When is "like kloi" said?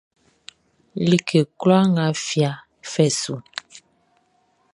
1.09-1.83